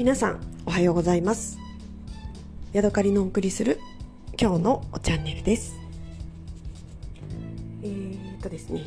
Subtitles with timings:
[0.00, 1.58] 皆さんおはようございます。
[2.72, 3.78] ヤドカリのお送りする
[4.40, 5.78] 今日のチャンネルです。
[7.82, 8.86] えー、っとですね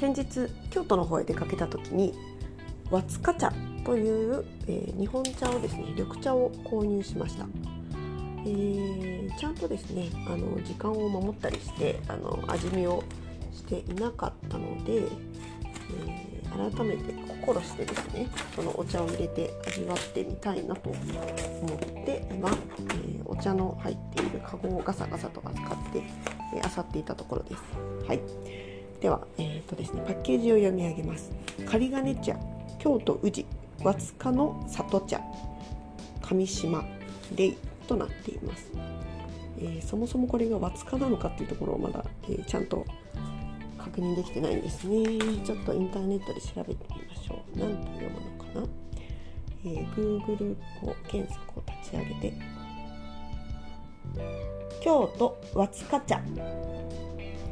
[0.00, 2.14] 先日京都の方へ出かけた時に
[2.90, 3.52] 和塚茶
[3.84, 7.46] という、えー、日本茶をですね緑茶を購入しました。
[8.46, 13.04] えー、ちゃんとですねあの時間を守ったりしてあの味見を
[13.52, 26.02] していなかったので、えー、改めて心してですねそのお茶を入れて味わってみたいなと思って今、えー、お茶の入っているカゴをガサガサと扱って、
[26.54, 27.62] えー、っていたところです。
[28.06, 28.20] はい、
[29.00, 31.30] では、えーとですね、パッケージを読み上げます。
[31.66, 32.36] 仮金茶
[32.78, 33.46] 京都宇治
[33.82, 35.20] 和塚の里茶
[36.22, 36.84] 上島
[37.36, 37.54] レ
[37.86, 38.70] となっています。
[39.58, 42.86] えー、そもそもこれが和塚なのかっていうところをまだ、えー、ちゃんと
[43.90, 45.04] 確認できてないんですね。
[45.44, 47.58] ちょっとインターネットで調べてみましょう。
[47.58, 48.66] 何と読むのかな、
[49.64, 52.32] えー、Google を検索を立ち上げて。
[54.80, 56.22] 京都和塚茶。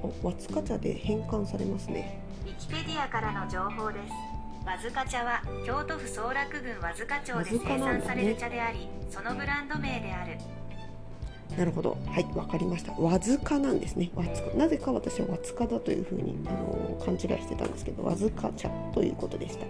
[0.03, 2.20] お和塚茶で変換されますね。
[2.47, 4.12] ウィキペディアからの情報です。
[4.64, 10.39] 和塚茶は京都府総楽郡和塚町で生産される茶であり、ね、そのブランド名である
[11.59, 11.98] なるほど。
[12.06, 12.27] はい。
[12.37, 12.92] わかりました。
[12.92, 14.12] わずかなんですね。
[14.14, 14.51] わずか。
[14.56, 19.67] なぜか私はわつかだというふうにあの勘違いしてたんですけどわずか茶ということでした、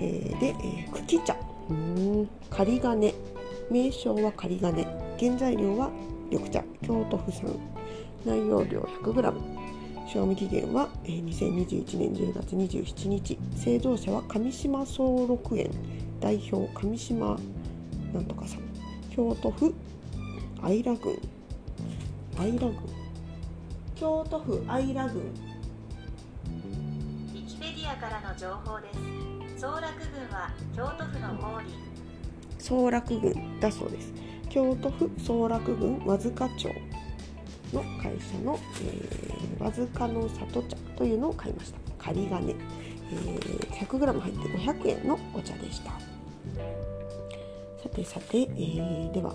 [0.00, 1.36] えー、で、えー、茎茶。
[1.68, 2.28] うん。
[2.48, 3.12] 仮金。
[3.70, 4.86] 名称は仮金。
[5.20, 5.90] 原材料は
[6.30, 6.64] 緑茶。
[6.82, 7.54] 京都府産。
[8.24, 9.34] 内容量 100g
[10.08, 13.38] 賞味期限は2021年10月27日。
[13.56, 15.70] 製造者は上島総六園。
[16.20, 17.38] 代表上島
[18.14, 18.60] なんとかさん。
[19.10, 19.74] 京都府
[20.64, 21.14] 愛良郡
[22.38, 22.74] 愛良郡
[23.94, 28.90] 京都府愛良郡ウィキペディアからの情報で
[29.54, 29.60] す。
[29.60, 31.70] 総楽郡は京都府の毛利。
[32.58, 34.14] 総楽郡だそうです。
[34.48, 36.70] 京都府総楽郡和塚町
[37.70, 41.78] の会社の、えー、和塚の里茶というのを買いました。
[41.98, 45.90] 仮金、えー、100g 入って500円のお茶でした。
[47.82, 49.34] さてさて、えー、では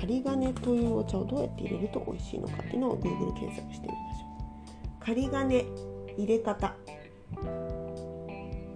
[0.00, 5.04] 仮金というお茶をどうやって入れると美味しいのかっていうのを Google 検索してみましょう。
[5.04, 5.64] 仮金
[6.16, 6.74] 入れ方。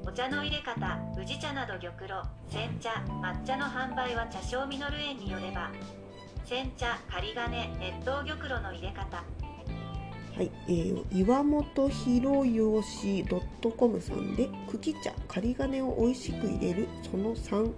[0.07, 2.91] お茶の入れ方宇治茶など玉露煎茶
[3.23, 5.73] 抹茶の販売は茶商実園によれば
[6.45, 9.25] 煎茶仮金熱湯玉露の入れ方。
[10.37, 13.25] はい、えー、岩本博義
[13.79, 17.73] .com さんで茎茶仮金を美味しく入れるその3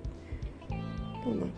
[1.22, 1.48] となっ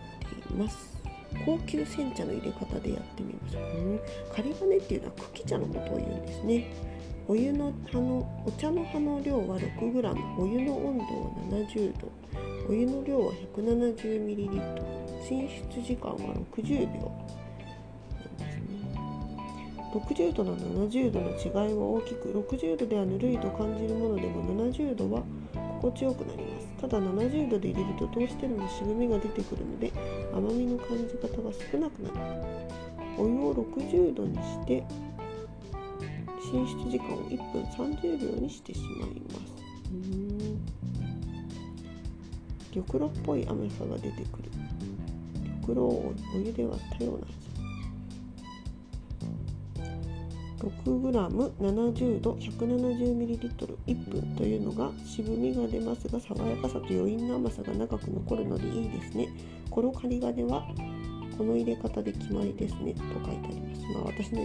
[0.46, 0.97] ています
[1.44, 4.00] 高級煎茶の入れ方でやってみましょう、うん、
[4.34, 6.66] 仮金っていうのは茎茶のことを言うんですね。
[7.26, 12.10] お湯の葉のお茶の葉の量は 6g お湯の温度は70度。
[12.68, 16.16] お湯の量は 170ml 浸出時間は
[16.56, 17.12] 60秒。
[19.92, 25.22] 60度と70度の違いは大きく60度ではぬるいと感じるものでも70度は
[25.80, 26.47] 心地よくなり
[26.80, 29.92] ただ70度で入れるとどうしても渋みが出てくるので
[30.32, 32.14] 甘みの感じ方が少なくなる。
[33.18, 34.84] お湯を60度にして
[36.40, 39.58] 浸出時間を1分30秒にしてしまいます。
[39.92, 40.64] うん。
[42.72, 44.50] 玉露っぽい甘さが出てくる。
[45.62, 47.26] 玉露をお湯で割ったような
[50.68, 59.28] 6g70 度 170ml1 分というのが渋みが出ますが爽やかさと余韻の甘さが長く残るのでいいですね。
[59.70, 60.66] この仮金は
[61.36, 63.82] この入れ方で決まりですねと書いてあります。
[63.94, 64.42] まあ私の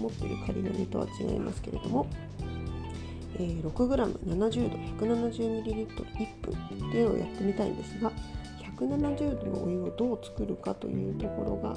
[0.00, 2.06] 持ってる仮金とは違いますけれども、
[3.38, 8.10] え、6g70 度 170ml1 分っていうのをやってみたいんですが
[8.80, 11.76] 170度のお湯をどう作るかというところが、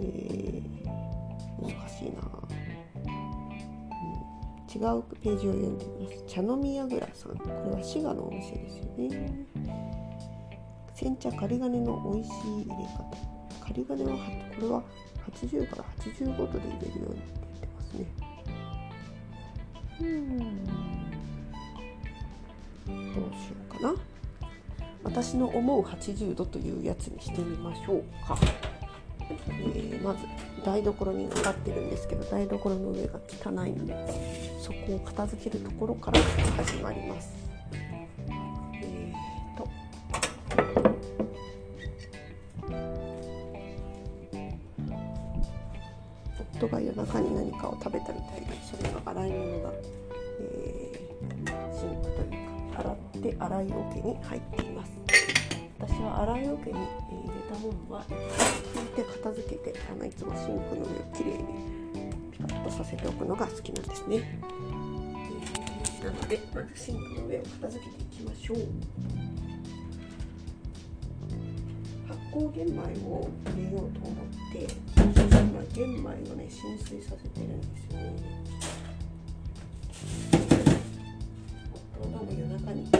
[0.00, 2.33] えー、難しいな。
[4.74, 6.24] 違うページを読んでみます。
[6.26, 7.36] 茶飲みやぐらさん。
[7.36, 9.46] これは滋賀のお店ですよね。
[10.94, 13.04] 煎茶仮金の美味しい入れ方。
[13.64, 14.10] 仮金は
[14.56, 14.82] これは
[15.30, 18.06] 80から85度で入れるようにって言ってますね。
[20.00, 20.64] うん
[23.14, 23.94] どうしようかな。
[25.04, 28.36] 私の思う80度というやつにしてみましょうか。
[29.30, 30.26] えー、まず
[30.64, 33.94] 台所に上がってるんですけど台所の上が汚いので
[34.60, 36.20] そこを片付けるところから
[36.56, 37.32] 始まります。
[38.82, 39.68] えーと
[46.56, 49.72] 夫が夜中に何かを食べたみたいでそれの洗い物が、
[50.40, 52.30] えー、シンクという
[52.74, 54.92] か洗って洗い桶に入っています。
[55.78, 56.88] 私は洗い桶に入
[57.26, 58.04] れたものは
[58.74, 61.44] 拭いて片付けてあのいつもシンクの上をきれいに
[62.32, 64.40] ピカッとさせておくのが好きなんですね、
[66.02, 68.58] なのでまずシンクの上を片付けていきましょう。
[72.08, 72.72] 発酵玄米
[73.06, 78.12] を入れようと思って今玄米をね浸水させてるんですよね。
[82.02, 82.90] 夫がも夜中に味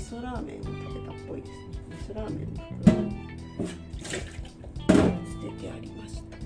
[0.00, 1.56] 噌ラーメンを食べたっぽいですね。
[1.90, 2.62] 味噌ラーメンの
[2.92, 3.25] 袋。
[3.56, 6.36] 捨ててありました。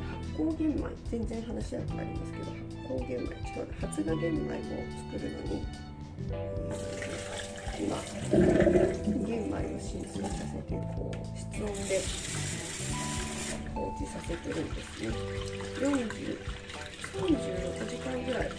[0.00, 2.56] 発酵玄米全然話は変わりますけど発
[2.88, 4.58] 酵玄米違う発芽玄米を
[4.96, 5.62] 作るのに、
[6.22, 7.96] え、今
[9.26, 12.00] 玄米を浸水させてこう室温で
[13.74, 15.08] 放置させてるんですね。
[15.80, 16.60] 40
[17.10, 17.18] 36
[17.88, 18.50] 時間ぐらい。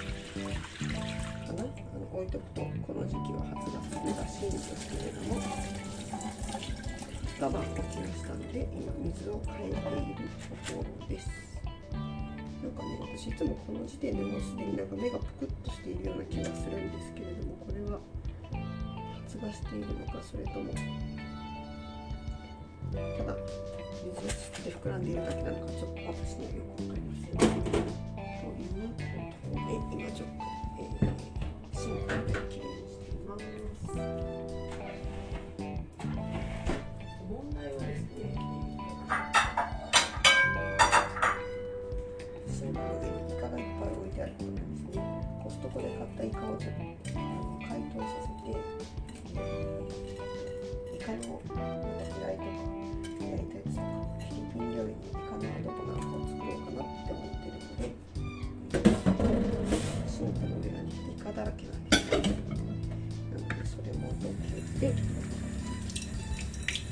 [1.51, 1.63] かな。
[1.63, 5.41] あの置いとくとこの時期は発芽するらしいんですけれども。
[7.41, 10.29] 2晩置きましたので今水を変えている
[10.69, 11.29] ところです。
[12.61, 17.99] なんかね私いつもこの時点でもうすでになんか目がぷくっとしているような気がするんですけれどもこれは
[19.25, 20.71] 発芽しているのかそれとも
[22.93, 23.35] ただ
[24.05, 27.73] 水を吸って膨らんでいるだけなのかちょっと私にはよくわかりません、というこ
[29.49, 30.45] とで今ちょっと、
[30.77, 31.40] えー、
[31.81, 31.89] シ
[64.81, 64.97] どけて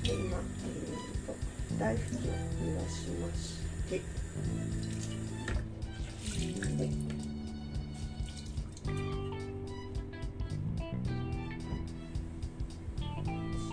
[0.03, 1.33] で今、えー、と
[1.80, 2.31] 大拭きを
[2.63, 3.41] 濡らしまし
[3.89, 4.03] てで
[6.38, 7.01] シ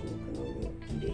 [0.00, 1.12] ンクの上をきれい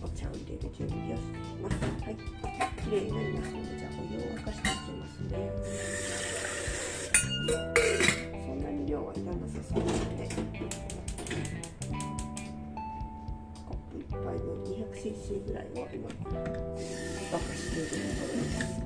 [0.00, 1.72] お茶を入れる準備をしています。
[2.02, 2.16] はい、
[2.82, 6.11] きれいになりましたので、じゃあお湯を沸かしていきますね。
[15.46, 18.82] ぐらいは今沸かしているところです。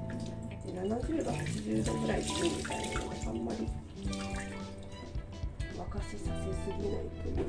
[0.67, 3.58] で70度、80度ぐらいでいいみたいなので、あんまり
[5.75, 7.44] 沸かしさせすぎないという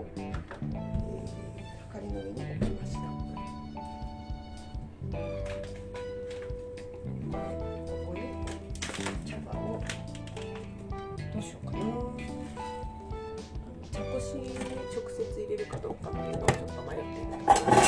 [0.00, 0.34] を、えー、
[1.92, 3.00] 測りの上に置きました。
[3.00, 3.06] こ
[8.06, 8.20] こに
[9.30, 9.60] 茶葉を。
[11.32, 11.78] どうしようかな。
[11.78, 12.16] あの
[13.92, 17.79] 茶こしに直接入れるかどうかっていうのをちょっと迷っている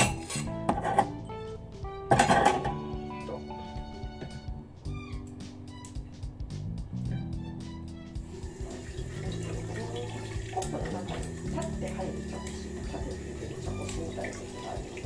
[11.83, 15.03] に立って入る茶こし立てる茶こしみたいなのがあるので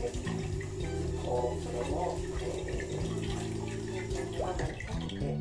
[1.24, 5.40] こうそれを、えー、輪にかけて 6g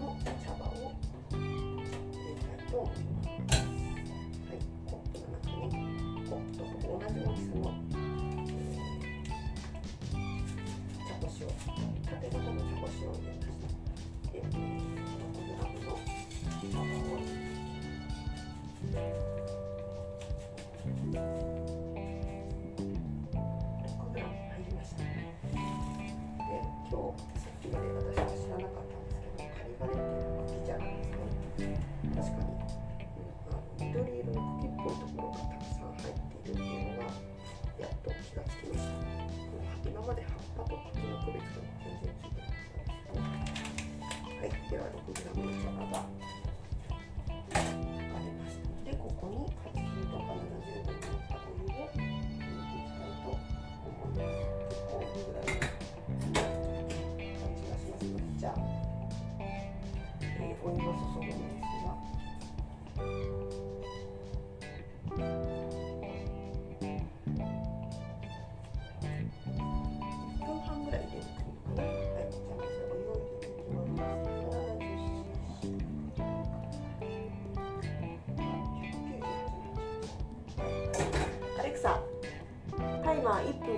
[0.00, 0.90] の茶葉を
[1.30, 1.40] 入
[2.26, 3.62] れたいと思います。
[4.46, 5.78] はい、コップの中に
[6.28, 10.18] コップと同じ大きさの、えー、
[11.06, 11.46] 茶こしを
[12.04, 13.78] 縦型の茶こしを入れました。
[14.32, 14.95] で、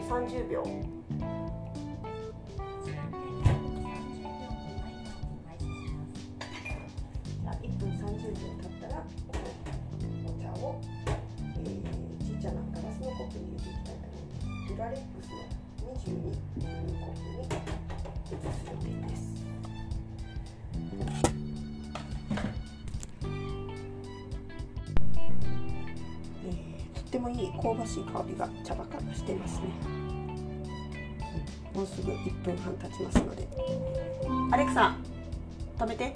[0.08, 0.97] 30秒。
[27.18, 30.08] ってもいい香ばしい香りが茶葉からしてますね、うん
[31.74, 33.46] もうすぐ1分半経ちますので。
[34.50, 34.96] アレクサ
[35.78, 36.12] 止めて。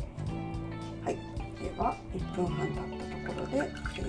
[1.05, 1.15] はい。
[1.15, 4.03] では1分半経ったところで、え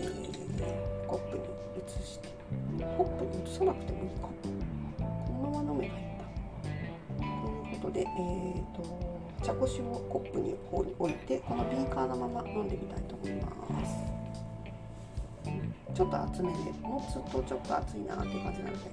[1.03, 1.43] ーコップに
[1.77, 2.29] 移して。
[2.97, 4.29] コップに移さなくてもいいか。
[4.97, 6.23] このまま飲めばいいんだ。
[7.19, 13.02] ということで、えー、と茶こしをコップに方に置いてこのビーカーのまま飲んでみたい
[15.93, 18.91] ちょっと厚めでもつとちょっと熱いなっていう感じなので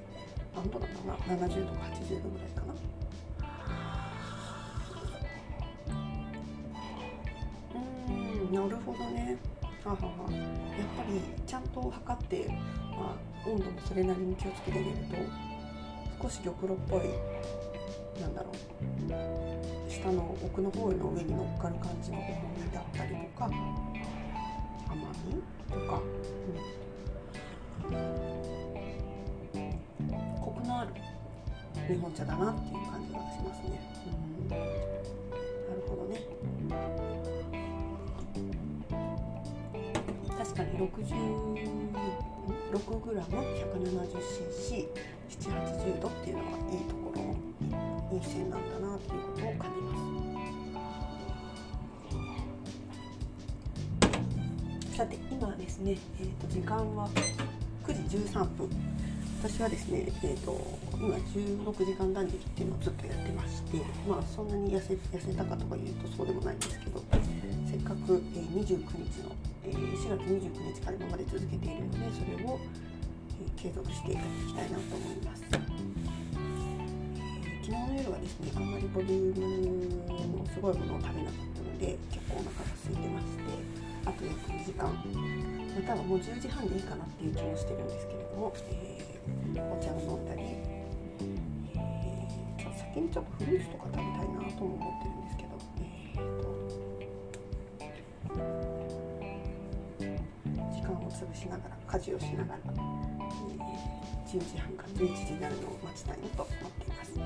[0.55, 1.15] 何度だろうな
[1.47, 2.75] 70度か80度ぐらいかな。
[7.75, 9.39] うーんなるほどね。
[9.85, 10.01] ははは。
[10.01, 15.17] やっぱりちゃんと測って、まあ、温度もそれなりに気をつけて入れると
[16.23, 17.01] 少し玉露っぽい
[18.21, 22.27] なんだろう下の奥の方の上に乗っかる感じの重
[22.63, 23.55] みだったりとか甘
[25.27, 26.90] みとか、うん、
[30.41, 30.91] コクのある
[31.89, 33.81] 日本茶だなっていう感じがしますね。
[34.45, 34.63] うん、なる
[35.89, 36.21] ほどね。
[40.39, 41.91] 確かに66
[42.99, 44.89] グラム 170cc
[45.29, 49.91] 780度っていうのがいいところいい線なんだなっていうことを感じま
[54.91, 54.97] す。
[54.97, 57.09] さて今ですね、えー、と時間は
[57.91, 58.71] 9時13分。
[59.43, 60.53] 私はですね、えー、と
[60.95, 67.03] 今16時間断食っていうのをずっとやってましてまあそんなに痩せ痩せたかとか言うとそうでもないんですけど
[67.65, 69.33] せっかく、えー、29日の、
[69.65, 75.61] えー4月29日から今まで続けているのでそれを、えー継続していきたいなと思います、えー
[77.65, 83.60] 昨日の夜はですねあんまりボリュームのすごいものを食べなかったので結構お腹が空いてまして
[84.05, 84.89] あと約2時間
[85.75, 89.11] またはもう10時半でいいかなっていう気もしてるんですけれども、えー
[89.57, 91.81] お茶を飲んだり、えー
[92.61, 94.13] 今日先にちょっとフルーツとか食べたいな
[94.57, 95.49] とも思ってるんですけど、
[95.81, 96.51] えーと
[100.73, 103.01] 時間を潰しながら家事をしながら、えー
[104.31, 107.19] 10時半か11時になるのを待ちたいなと思っています。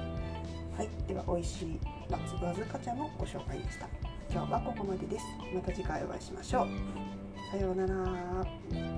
[0.76, 1.78] はい、では美味しい
[2.10, 4.03] 松わずか茶のご紹介でした。
[4.34, 5.24] 今日はここまでです。
[5.54, 6.68] また次回お会いしましょう。
[7.52, 8.93] さようなら。